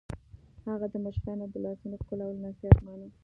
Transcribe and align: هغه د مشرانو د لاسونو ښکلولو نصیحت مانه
هغه 0.69 0.87
د 0.93 0.95
مشرانو 1.05 1.45
د 1.49 1.55
لاسونو 1.65 1.95
ښکلولو 2.01 2.43
نصیحت 2.45 2.77
مانه 2.85 3.07